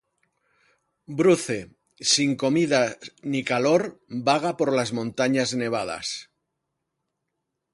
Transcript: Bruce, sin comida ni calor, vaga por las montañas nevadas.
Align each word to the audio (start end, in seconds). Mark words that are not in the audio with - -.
Bruce, 1.17 1.57
sin 2.13 2.31
comida 2.43 2.79
ni 3.33 3.43
calor, 3.51 3.85
vaga 4.31 4.55
por 4.63 4.73
las 4.77 4.93
montañas 5.01 5.53
nevadas. 5.61 6.09